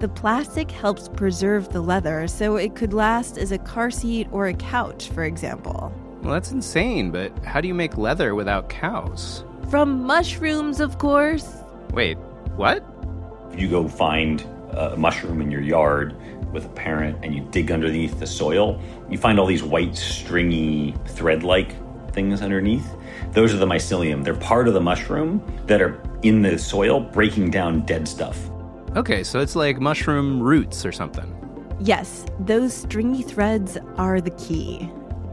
The 0.00 0.08
plastic 0.08 0.70
helps 0.70 1.08
preserve 1.08 1.72
the 1.72 1.80
leather 1.80 2.28
so 2.28 2.56
it 2.56 2.74
could 2.74 2.92
last 2.92 3.38
as 3.38 3.50
a 3.50 3.58
car 3.58 3.90
seat 3.90 4.28
or 4.30 4.48
a 4.48 4.54
couch, 4.54 5.08
for 5.08 5.24
example. 5.24 5.92
Well, 6.22 6.34
that's 6.34 6.52
insane, 6.52 7.10
but 7.10 7.32
how 7.44 7.60
do 7.62 7.68
you 7.68 7.74
make 7.74 7.96
leather 7.96 8.34
without 8.34 8.68
cows? 8.68 9.44
From 9.70 10.02
mushrooms, 10.04 10.80
of 10.80 10.98
course. 10.98 11.48
Wait, 11.92 12.18
what? 12.56 12.84
If 13.52 13.60
you 13.60 13.68
go 13.68 13.86
find 13.86 14.40
a 14.70 14.96
mushroom 14.96 15.42
in 15.42 15.50
your 15.50 15.60
yard 15.60 16.16
with 16.52 16.64
a 16.64 16.70
parent 16.70 17.18
and 17.22 17.34
you 17.34 17.46
dig 17.50 17.70
underneath 17.70 18.18
the 18.18 18.26
soil, 18.26 18.80
you 19.10 19.18
find 19.18 19.38
all 19.38 19.46
these 19.46 19.62
white, 19.62 19.96
stringy, 19.96 20.94
thread 21.06 21.42
like 21.42 21.74
things 22.12 22.40
underneath. 22.40 22.88
Those 23.32 23.52
are 23.54 23.58
the 23.58 23.66
mycelium. 23.66 24.24
They're 24.24 24.34
part 24.34 24.68
of 24.68 24.74
the 24.74 24.80
mushroom 24.80 25.42
that 25.66 25.82
are 25.82 26.00
in 26.22 26.42
the 26.42 26.58
soil 26.58 27.00
breaking 27.00 27.50
down 27.50 27.84
dead 27.84 28.08
stuff. 28.08 28.38
Okay, 28.96 29.22
so 29.22 29.40
it's 29.40 29.56
like 29.56 29.80
mushroom 29.80 30.42
roots 30.42 30.84
or 30.84 30.92
something. 30.92 31.28
Yes, 31.80 32.24
those 32.40 32.72
stringy 32.72 33.22
threads 33.22 33.78
are 33.96 34.20
the 34.20 34.30
key. 34.30 34.90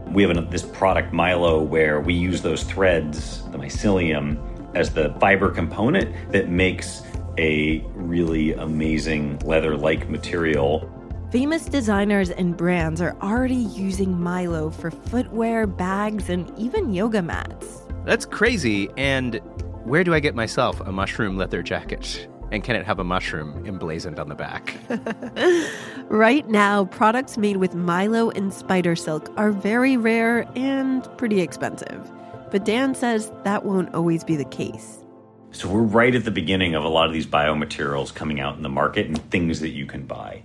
We 0.08 0.22
have 0.22 0.36
an, 0.36 0.50
this 0.50 0.62
product, 0.62 1.12
Mylo, 1.12 1.66
where 1.66 2.00
we 2.00 2.14
use 2.14 2.42
those 2.42 2.64
threads, 2.64 3.42
the 3.50 3.58
mycelium, 3.58 4.38
as 4.74 4.92
the 4.92 5.14
fiber 5.20 5.50
component 5.50 6.32
that 6.32 6.48
makes 6.48 7.02
a 7.40 7.82
really 7.94 8.52
amazing 8.52 9.38
leather 9.38 9.76
like 9.76 10.10
material. 10.10 10.88
Famous 11.32 11.64
designers 11.64 12.28
and 12.28 12.56
brands 12.56 13.00
are 13.00 13.16
already 13.22 13.54
using 13.54 14.14
Mylo 14.14 14.72
for 14.72 14.90
footwear, 14.90 15.66
bags, 15.66 16.28
and 16.28 16.52
even 16.58 16.92
yoga 16.92 17.22
mats. 17.22 17.86
That's 18.04 18.26
crazy. 18.26 18.90
And 18.98 19.36
where 19.84 20.04
do 20.04 20.12
I 20.12 20.20
get 20.20 20.34
myself 20.34 20.80
a 20.80 20.92
mushroom 20.92 21.38
leather 21.38 21.62
jacket? 21.62 22.28
And 22.52 22.62
can 22.62 22.76
it 22.76 22.84
have 22.84 22.98
a 22.98 23.04
mushroom 23.04 23.64
emblazoned 23.64 24.18
on 24.18 24.28
the 24.28 24.34
back? 24.34 24.76
right 26.08 26.46
now, 26.48 26.84
products 26.86 27.38
made 27.38 27.56
with 27.56 27.72
Mylo 27.72 28.36
and 28.36 28.52
spider 28.52 28.96
silk 28.96 29.32
are 29.38 29.52
very 29.52 29.96
rare 29.96 30.46
and 30.56 31.08
pretty 31.16 31.40
expensive. 31.40 32.10
But 32.50 32.64
Dan 32.64 32.94
says 32.94 33.32
that 33.44 33.64
won't 33.64 33.94
always 33.94 34.24
be 34.24 34.36
the 34.36 34.44
case. 34.44 34.99
So 35.52 35.68
we're 35.68 35.82
right 35.82 36.14
at 36.14 36.24
the 36.24 36.30
beginning 36.30 36.74
of 36.74 36.84
a 36.84 36.88
lot 36.88 37.06
of 37.06 37.12
these 37.12 37.26
biomaterials 37.26 38.14
coming 38.14 38.40
out 38.40 38.56
in 38.56 38.62
the 38.62 38.68
market 38.68 39.06
and 39.06 39.30
things 39.30 39.60
that 39.60 39.70
you 39.70 39.86
can 39.86 40.06
buy. 40.06 40.44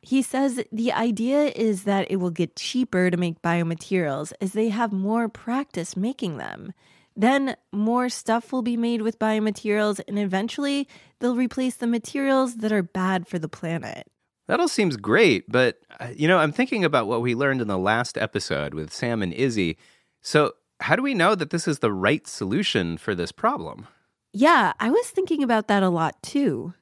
He 0.00 0.22
says 0.22 0.62
the 0.70 0.92
idea 0.92 1.46
is 1.56 1.84
that 1.84 2.10
it 2.10 2.16
will 2.16 2.30
get 2.30 2.56
cheaper 2.56 3.10
to 3.10 3.16
make 3.16 3.42
biomaterials 3.42 4.32
as 4.40 4.52
they 4.52 4.68
have 4.68 4.92
more 4.92 5.28
practice 5.28 5.96
making 5.96 6.36
them. 6.36 6.72
Then 7.16 7.56
more 7.72 8.08
stuff 8.08 8.52
will 8.52 8.62
be 8.62 8.76
made 8.76 9.02
with 9.02 9.18
biomaterials, 9.18 10.00
and 10.06 10.18
eventually 10.18 10.88
they'll 11.20 11.36
replace 11.36 11.76
the 11.76 11.86
materials 11.86 12.56
that 12.56 12.72
are 12.72 12.82
bad 12.82 13.26
for 13.26 13.38
the 13.38 13.48
planet. 13.48 14.06
That 14.46 14.60
all 14.60 14.68
seems 14.68 14.96
great, 14.96 15.50
but 15.50 15.78
uh, 16.00 16.08
you 16.14 16.28
know, 16.28 16.38
I'm 16.38 16.52
thinking 16.52 16.84
about 16.84 17.06
what 17.06 17.22
we 17.22 17.34
learned 17.34 17.62
in 17.62 17.68
the 17.68 17.78
last 17.78 18.18
episode 18.18 18.74
with 18.74 18.92
Sam 18.92 19.22
and 19.22 19.32
Izzy. 19.32 19.78
So, 20.20 20.52
how 20.80 20.96
do 20.96 21.02
we 21.02 21.14
know 21.14 21.34
that 21.34 21.50
this 21.50 21.66
is 21.66 21.78
the 21.78 21.92
right 21.92 22.26
solution 22.26 22.98
for 22.98 23.14
this 23.14 23.32
problem? 23.32 23.86
Yeah, 24.36 24.72
I 24.80 24.90
was 24.90 25.08
thinking 25.10 25.44
about 25.44 25.68
that 25.68 25.84
a 25.84 25.88
lot 25.88 26.20
too. 26.20 26.74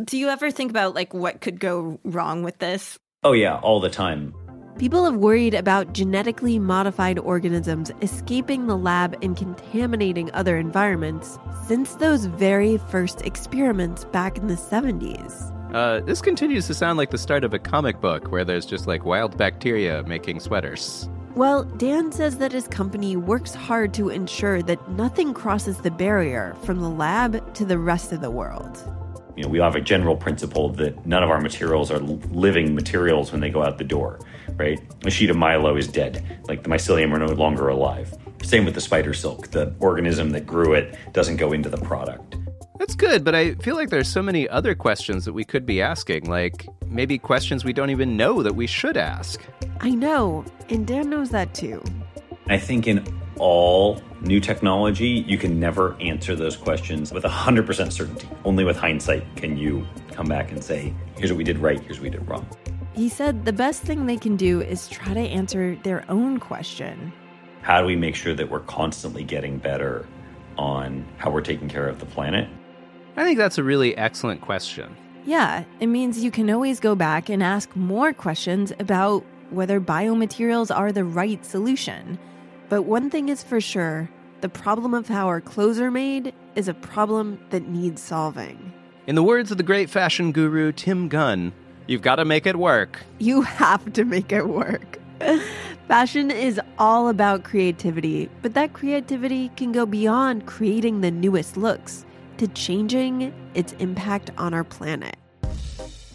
Do 0.00 0.16
you 0.16 0.28
ever 0.28 0.52
think 0.52 0.70
about 0.70 0.94
like 0.94 1.12
what 1.12 1.40
could 1.40 1.58
go 1.58 1.98
wrong 2.04 2.44
with 2.44 2.58
this? 2.58 3.00
Oh 3.24 3.32
yeah, 3.32 3.58
all 3.58 3.80
the 3.80 3.90
time. 3.90 4.32
People 4.78 5.04
have 5.04 5.16
worried 5.16 5.54
about 5.54 5.92
genetically 5.92 6.60
modified 6.60 7.18
organisms 7.18 7.90
escaping 8.00 8.68
the 8.68 8.76
lab 8.76 9.16
and 9.22 9.36
contaminating 9.36 10.30
other 10.34 10.56
environments 10.56 11.36
since 11.66 11.96
those 11.96 12.26
very 12.26 12.78
first 12.78 13.22
experiments 13.22 14.04
back 14.04 14.38
in 14.38 14.46
the 14.46 14.54
70s. 14.54 15.52
Uh, 15.74 15.98
this 16.00 16.20
continues 16.20 16.68
to 16.68 16.74
sound 16.74 16.96
like 16.96 17.10
the 17.10 17.18
start 17.18 17.42
of 17.42 17.52
a 17.52 17.58
comic 17.58 18.00
book 18.00 18.30
where 18.30 18.44
there's 18.44 18.66
just 18.66 18.86
like 18.86 19.04
wild 19.04 19.36
bacteria 19.36 20.04
making 20.04 20.38
sweaters. 20.38 21.08
Well, 21.34 21.64
Dan 21.64 22.12
says 22.12 22.38
that 22.38 22.52
his 22.52 22.68
company 22.68 23.16
works 23.16 23.54
hard 23.54 23.92
to 23.94 24.08
ensure 24.08 24.62
that 24.62 24.88
nothing 24.90 25.34
crosses 25.34 25.78
the 25.78 25.90
barrier 25.90 26.54
from 26.62 26.80
the 26.80 26.88
lab 26.88 27.54
to 27.54 27.64
the 27.64 27.76
rest 27.76 28.12
of 28.12 28.20
the 28.20 28.30
world. 28.30 28.78
You 29.36 29.42
know, 29.42 29.48
we 29.48 29.58
have 29.58 29.74
a 29.74 29.80
general 29.80 30.16
principle 30.16 30.68
that 30.74 31.04
none 31.04 31.24
of 31.24 31.30
our 31.30 31.40
materials 31.40 31.90
are 31.90 31.98
living 31.98 32.72
materials 32.72 33.32
when 33.32 33.40
they 33.40 33.50
go 33.50 33.64
out 33.64 33.78
the 33.78 33.84
door, 33.84 34.20
right? 34.56 34.80
A 35.04 35.10
sheet 35.10 35.28
of 35.28 35.36
Mylo 35.36 35.76
is 35.76 35.88
dead. 35.88 36.40
Like 36.46 36.62
the 36.62 36.68
mycelium 36.68 37.12
are 37.12 37.18
no 37.18 37.26
longer 37.26 37.66
alive. 37.66 38.16
Same 38.44 38.64
with 38.64 38.74
the 38.74 38.80
spider 38.80 39.12
silk. 39.12 39.48
The 39.50 39.74
organism 39.80 40.30
that 40.30 40.46
grew 40.46 40.74
it 40.74 40.96
doesn't 41.12 41.38
go 41.38 41.52
into 41.52 41.68
the 41.68 41.78
product. 41.78 42.36
That's 42.78 42.96
good, 42.96 43.24
but 43.24 43.34
I 43.36 43.54
feel 43.54 43.76
like 43.76 43.90
there's 43.90 44.08
so 44.08 44.22
many 44.22 44.48
other 44.48 44.74
questions 44.74 45.24
that 45.24 45.32
we 45.32 45.44
could 45.44 45.64
be 45.64 45.80
asking, 45.80 46.28
like 46.28 46.66
maybe 46.88 47.18
questions 47.18 47.64
we 47.64 47.72
don't 47.72 47.90
even 47.90 48.16
know 48.16 48.42
that 48.42 48.56
we 48.56 48.66
should 48.66 48.96
ask. 48.96 49.40
I 49.80 49.90
know, 49.90 50.44
and 50.68 50.86
Dan 50.86 51.08
knows 51.08 51.30
that 51.30 51.54
too. 51.54 51.82
I 52.48 52.58
think 52.58 52.88
in 52.88 53.04
all 53.36 54.02
new 54.20 54.40
technology, 54.40 55.24
you 55.26 55.38
can 55.38 55.58
never 55.60 55.96
answer 56.00 56.34
those 56.34 56.56
questions 56.56 57.12
with 57.12 57.22
100% 57.22 57.92
certainty. 57.92 58.28
Only 58.44 58.64
with 58.64 58.76
hindsight 58.76 59.24
can 59.36 59.56
you 59.56 59.86
come 60.12 60.26
back 60.26 60.50
and 60.50 60.62
say, 60.62 60.92
here's 61.16 61.30
what 61.30 61.38
we 61.38 61.44
did 61.44 61.58
right, 61.58 61.80
here's 61.80 61.98
what 61.98 62.04
we 62.04 62.10
did 62.10 62.28
wrong. 62.28 62.46
He 62.92 63.08
said 63.08 63.44
the 63.44 63.52
best 63.52 63.82
thing 63.82 64.06
they 64.06 64.16
can 64.16 64.36
do 64.36 64.60
is 64.60 64.88
try 64.88 65.14
to 65.14 65.20
answer 65.20 65.76
their 65.84 66.04
own 66.08 66.38
question. 66.38 67.12
How 67.62 67.80
do 67.80 67.86
we 67.86 67.96
make 67.96 68.14
sure 68.14 68.34
that 68.34 68.50
we're 68.50 68.60
constantly 68.60 69.24
getting 69.24 69.58
better 69.58 70.06
on 70.58 71.04
how 71.18 71.30
we're 71.30 71.40
taking 71.40 71.68
care 71.68 71.88
of 71.88 71.98
the 71.98 72.06
planet? 72.06 72.48
I 73.16 73.22
think 73.22 73.38
that's 73.38 73.58
a 73.58 73.62
really 73.62 73.96
excellent 73.96 74.40
question. 74.40 74.96
Yeah, 75.24 75.64
it 75.80 75.86
means 75.86 76.22
you 76.22 76.30
can 76.30 76.50
always 76.50 76.80
go 76.80 76.94
back 76.94 77.28
and 77.28 77.42
ask 77.42 77.74
more 77.76 78.12
questions 78.12 78.72
about 78.80 79.24
whether 79.50 79.80
biomaterials 79.80 80.74
are 80.74 80.90
the 80.90 81.04
right 81.04 81.44
solution. 81.44 82.18
But 82.68 82.82
one 82.82 83.10
thing 83.10 83.28
is 83.28 83.42
for 83.42 83.60
sure 83.60 84.10
the 84.40 84.48
problem 84.48 84.92
of 84.94 85.08
how 85.08 85.28
our 85.28 85.40
clothes 85.40 85.80
are 85.80 85.90
made 85.90 86.34
is 86.56 86.68
a 86.68 86.74
problem 86.74 87.38
that 87.50 87.68
needs 87.68 88.02
solving. 88.02 88.72
In 89.06 89.14
the 89.14 89.22
words 89.22 89.50
of 89.50 89.58
the 89.58 89.62
great 89.62 89.88
fashion 89.88 90.32
guru 90.32 90.72
Tim 90.72 91.08
Gunn, 91.08 91.52
you've 91.86 92.02
got 92.02 92.16
to 92.16 92.24
make 92.24 92.46
it 92.46 92.56
work. 92.56 93.00
You 93.18 93.42
have 93.42 93.92
to 93.92 94.04
make 94.04 94.32
it 94.32 94.48
work. 94.48 94.98
Fashion 95.88 96.30
is 96.30 96.60
all 96.78 97.08
about 97.08 97.44
creativity, 97.44 98.28
but 98.42 98.54
that 98.54 98.72
creativity 98.72 99.50
can 99.50 99.70
go 99.70 99.86
beyond 99.86 100.46
creating 100.46 101.00
the 101.00 101.10
newest 101.10 101.56
looks 101.56 102.04
to 102.38 102.48
changing 102.48 103.32
its 103.54 103.72
impact 103.74 104.30
on 104.38 104.54
our 104.54 104.64
planet. 104.64 105.16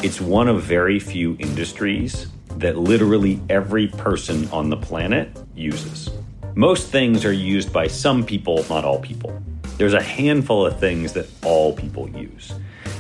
It's 0.02 0.22
one 0.22 0.48
of 0.48 0.64
very 0.64 1.00
few 1.00 1.36
industries 1.40 2.28
that 2.58 2.78
literally 2.78 3.42
every 3.50 3.88
person 3.88 4.48
on 4.50 4.70
the 4.70 4.78
planet 4.78 5.30
uses. 5.56 6.10
Most 6.56 6.90
things 6.90 7.26
are 7.26 7.34
used 7.34 7.72
by 7.72 7.88
some 7.88 8.26
people, 8.26 8.66
not 8.70 8.84
all 8.84 9.00
people. 9.00 9.42
There's 9.78 9.94
a 9.94 10.02
handful 10.02 10.66
of 10.66 10.80
things 10.80 11.14
that 11.14 11.28
all 11.44 11.74
people 11.74 12.10
use. 12.10 12.54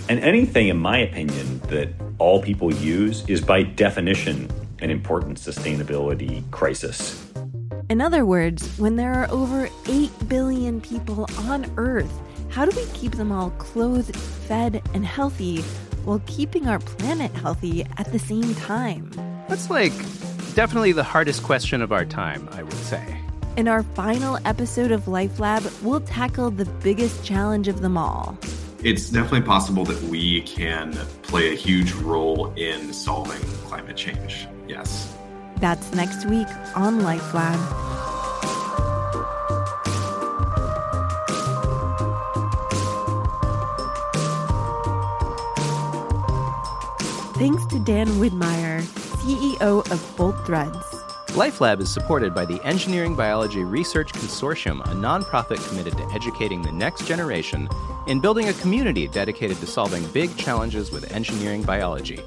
And 0.08 0.20
anything, 0.20 0.70
in 0.70 0.78
my 0.78 0.98
opinion, 1.00 1.60
that 1.68 1.90
all 2.20 2.42
people 2.42 2.74
use 2.74 3.28
is 3.28 3.42
by 3.42 3.64
definition 3.64 4.50
an 4.80 4.90
important 4.90 5.38
sustainability 5.38 6.50
crisis. 6.52 7.26
In 7.90 8.02
other 8.02 8.26
words, 8.26 8.78
when 8.78 8.96
there 8.96 9.14
are 9.14 9.30
over 9.32 9.70
8 9.88 10.12
billion 10.28 10.80
people 10.80 11.28
on 11.40 11.72
Earth, 11.76 12.20
how 12.50 12.65
do 12.65 12.75
we 12.75 12.86
keep 12.94 13.13
them 13.13 13.32
all 13.32 13.51
clothed, 13.51 14.15
fed, 14.15 14.82
and 14.94 15.06
healthy 15.06 15.62
while 16.03 16.22
keeping 16.25 16.68
our 16.68 16.79
planet 16.79 17.32
healthy 17.32 17.86
at 17.98 18.12
the 18.12 18.20
same 18.20 18.56
time? 18.56 19.12
That's 19.48 19.70
like 19.70 19.94
definitely 20.56 20.91
the 20.91 21.03
hardest 21.03 21.44
question 21.44 21.82
of 21.82 21.91
our 21.91 22.06
time, 22.06 22.50
I 22.51 22.63
would 22.63 22.74
say. 22.74 23.20
In 23.58 23.68
our 23.68 23.84
final 23.84 24.39
episode 24.46 24.91
of 24.91 25.08
Life 25.08 25.39
Lab, 25.39 25.63
we'll 25.84 26.01
tackle 26.01 26.50
the 26.50 26.65
biggest 26.65 27.24
challenge 27.24 27.68
of 27.68 27.82
them 27.82 27.98
all. 27.98 28.38
It's 28.84 29.10
definitely 29.10 29.41
possible 29.41 29.84
that 29.86 30.01
we 30.03 30.41
can 30.41 30.94
play 31.24 31.51
a 31.51 31.56
huge 31.56 31.91
role 31.94 32.53
in 32.53 32.94
solving 32.94 33.41
climate 33.68 33.98
change. 33.98 34.48
Yes. 34.68 35.13
That's 35.58 35.94
next 35.94 36.25
week 36.25 36.48
on 36.75 37.03
Life 37.03 37.34
Lab. 37.34 38.09
Thanks 47.39 47.65
to 47.67 47.79
Dan 47.79 48.08
Widmaier, 48.19 48.81
CEO 49.22 49.89
of 49.89 50.17
Bolt 50.17 50.36
Threads. 50.46 50.75
LifeLab 51.27 51.79
is 51.79 51.89
supported 51.89 52.36
by 52.36 52.43
the 52.43 52.62
Engineering 52.65 53.15
Biology 53.15 53.63
Research 53.63 54.12
Consortium, 54.12 54.81
a 54.81 54.93
nonprofit 54.93 55.65
committed 55.69 55.96
to 55.96 56.03
educating 56.12 56.62
the 56.62 56.74
next 56.74 57.08
generation 57.08 57.69
in 58.08 58.19
building 58.19 58.50
a 58.50 58.53
community 58.55 59.08
dedicated 59.08 59.58
to 59.62 59.67
solving 59.67 60.05
big 60.08 60.36
challenges 60.36 60.91
with 60.91 61.13
engineering 61.13 61.63
biology. 61.63 62.19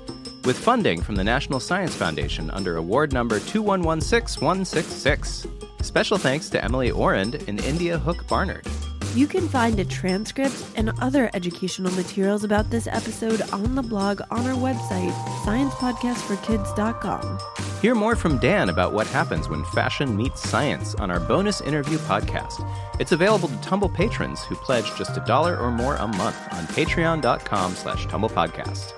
With 0.47 0.57
funding 0.57 1.03
from 1.03 1.17
the 1.17 1.25
National 1.25 1.61
Science 1.61 1.95
Foundation 1.95 2.51
under 2.51 2.79
award 2.79 3.13
number 3.13 3.39
2116166. 3.39 5.85
Special 5.85 6.17
thanks 6.17 6.49
to 6.49 6.65
Emily 6.65 6.91
Orend 6.91 7.47
and 7.49 7.63
India 7.63 7.99
Hook 7.99 8.27
Barnard. 8.29 8.67
You 9.15 9.27
can 9.27 9.47
find 9.47 9.79
a 9.79 9.85
transcript 9.85 10.55
and 10.75 10.91
other 10.99 11.29
educational 11.35 11.93
materials 11.93 12.45
about 12.45 12.71
this 12.71 12.87
episode 12.87 13.43
on 13.53 13.75
the 13.75 13.83
blog 13.83 14.23
on 14.31 14.47
our 14.47 14.57
website, 14.57 15.13
sciencepodcastforkids.com. 15.45 17.39
Hear 17.83 17.95
more 17.95 18.17
from 18.17 18.39
Dan 18.39 18.71
about 18.71 18.95
what 18.95 19.07
happens 19.07 19.51
when 19.51 19.67
fashion 19.67 20.17
meets 20.17 20.49
science 20.49 20.95
on 20.95 21.11
our 21.11 21.21
bonus 21.21 21.61
interview 21.61 21.99
podcast. 21.99 22.67
It's 22.99 23.13
available 23.13 23.49
to 23.49 23.57
Tumble 23.61 23.91
patrons 23.91 24.43
who 24.45 24.55
pledge 24.55 24.95
just 24.97 25.15
a 25.19 25.25
dollar 25.27 25.59
or 25.59 25.71
more 25.71 25.97
a 25.97 26.07
month 26.07 26.39
on 26.51 26.65
patreon.com 26.69 27.75
slash 27.75 28.07
tumblepodcast. 28.07 28.95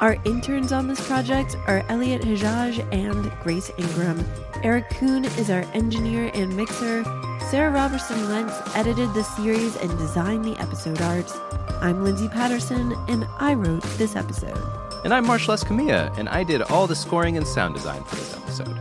Our 0.00 0.16
interns 0.24 0.70
on 0.70 0.86
this 0.86 1.04
project 1.08 1.56
are 1.66 1.82
Elliot 1.88 2.22
Hajaj 2.22 2.86
and 2.94 3.32
Grace 3.42 3.72
Ingram. 3.78 4.24
Eric 4.62 4.90
Kuhn 4.90 5.24
is 5.24 5.50
our 5.50 5.64
engineer 5.74 6.30
and 6.34 6.56
mixer. 6.56 7.02
Sarah 7.50 7.70
Robertson 7.70 8.28
Lentz 8.28 8.54
edited 8.74 9.14
the 9.14 9.22
series 9.22 9.76
and 9.76 9.96
designed 9.98 10.44
the 10.44 10.58
episode 10.58 11.00
art. 11.00 11.32
I'm 11.80 12.02
Lindsay 12.02 12.26
Patterson, 12.26 12.92
and 13.06 13.24
I 13.38 13.54
wrote 13.54 13.84
this 13.98 14.16
episode. 14.16 14.58
And 15.04 15.14
I'm 15.14 15.24
Marshall 15.24 15.54
Escamilla, 15.54 16.16
and 16.18 16.28
I 16.28 16.42
did 16.42 16.62
all 16.62 16.88
the 16.88 16.96
scoring 16.96 17.36
and 17.36 17.46
sound 17.46 17.74
design 17.74 18.02
for 18.02 18.16
this 18.16 18.36
episode. 18.36 18.76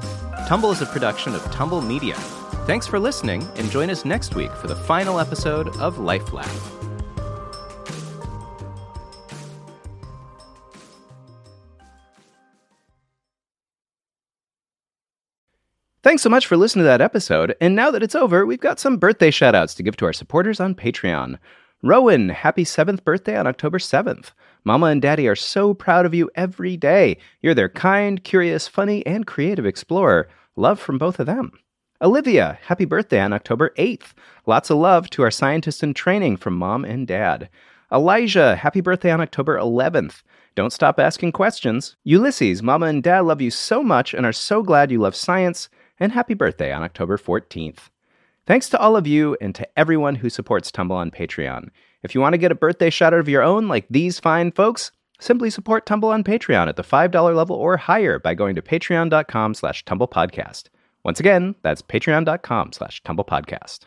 Tumble 0.48 0.72
is 0.72 0.82
a 0.82 0.88
production 0.88 1.36
of 1.36 1.44
Tumble 1.52 1.82
Media. 1.82 2.16
Thanks 2.66 2.88
for 2.88 2.98
listening, 2.98 3.48
and 3.56 3.70
join 3.70 3.92
us 3.92 4.04
next 4.04 4.34
week 4.34 4.52
for 4.54 4.66
the 4.66 4.76
final 4.76 5.20
episode 5.20 5.68
of 5.78 6.00
Life 6.00 6.34
Lab. 6.34 6.50
Thanks 16.06 16.22
so 16.22 16.30
much 16.30 16.46
for 16.46 16.56
listening 16.56 16.84
to 16.84 16.88
that 16.90 17.02
episode. 17.02 17.56
And 17.60 17.76
now 17.76 17.90
that 17.90 18.04
it's 18.04 18.14
over, 18.14 18.46
we've 18.46 18.60
got 18.60 18.80
some 18.80 18.98
birthday 18.98 19.32
shoutouts 19.32 19.76
to 19.76 19.82
give 19.82 19.98
to 19.98 20.06
our 20.06 20.14
supporters 20.14 20.60
on 20.60 20.76
Patreon. 20.76 21.40
Rowan, 21.82 22.30
happy 22.30 22.64
seventh 22.64 23.04
birthday 23.04 23.36
on 23.36 23.48
October 23.48 23.80
7th. 23.80 24.30
Mama 24.64 24.86
and 24.86 25.02
Daddy 25.02 25.28
are 25.28 25.36
so 25.36 25.74
proud 25.74 26.06
of 26.06 26.14
you 26.14 26.30
every 26.36 26.78
day. 26.78 27.18
You're 27.42 27.56
their 27.56 27.70
kind, 27.70 28.24
curious, 28.24 28.68
funny, 28.68 29.04
and 29.08 29.26
creative 29.26 29.66
explorer. 29.66 30.30
Love 30.56 30.80
from 30.80 31.00
both 31.00 31.20
of 31.20 31.26
them. 31.26 31.54
Olivia, 32.00 32.60
happy 32.62 32.86
birthday 32.86 33.20
on 33.20 33.34
October 33.34 33.74
8th. 33.76 34.14
Lots 34.46 34.70
of 34.70 34.78
love 34.78 35.10
to 35.10 35.24
our 35.24 35.32
scientists 35.32 35.82
in 35.82 35.96
training 35.96 36.38
from 36.38 36.56
Mom 36.56 36.86
and 36.86 37.08
Dad. 37.08 37.50
Elijah, 37.92 38.56
happy 38.56 38.82
birthday 38.82 39.10
on 39.10 39.22
October 39.22 39.58
11th. 39.58 40.22
Don't 40.54 40.72
stop 40.72 41.00
asking 41.00 41.32
questions. 41.32 41.96
Ulysses, 42.04 42.62
Mama 42.62 42.86
and 42.86 43.02
Dad 43.02 43.22
love 43.22 43.42
you 43.42 43.50
so 43.50 43.82
much 43.82 44.14
and 44.14 44.24
are 44.24 44.32
so 44.32 44.62
glad 44.62 44.92
you 44.92 45.00
love 45.00 45.16
science 45.16 45.68
and 46.00 46.12
happy 46.12 46.34
birthday 46.34 46.72
on 46.72 46.84
October 46.84 47.18
14th. 47.18 47.90
Thanks 48.46 48.70
to 48.70 48.80
all 48.80 48.96
of 48.96 49.08
you 49.08 49.36
and 49.42 49.56
to 49.56 49.68
everyone 49.78 50.16
who 50.16 50.30
supports 50.30 50.72
Tumble 50.72 50.96
on 50.96 51.10
Patreon. 51.10 51.70
If 52.04 52.14
you 52.14 52.22
want 52.22 52.34
to 52.34 52.38
get 52.38 52.52
a 52.52 52.56
birthday 52.56 52.92
shout 52.92 53.14
out 53.14 53.20
of 53.20 53.30
your 53.30 53.42
own, 53.42 53.68
like 53.68 53.88
these 53.90 54.20
fine 54.20 54.52
folks, 54.52 54.92
simply 55.20 55.50
support 55.50 55.86
Tumble 55.86 56.10
on 56.10 56.24
Patreon 56.24 56.68
at 56.68 56.76
the 56.76 56.84
$5 56.84 57.36
level 57.36 57.56
or 57.56 57.78
higher 57.78 58.20
by 58.20 58.36
going 58.36 58.56
to 58.56 58.62
patreon.com 58.62 59.56
slash 59.56 59.84
tumblepodcast. 59.86 60.66
Once 61.04 61.20
again, 61.20 61.56
that's 61.64 61.82
patreon.com 61.82 62.72
slash 62.74 63.02
tumblepodcast. 63.04 63.86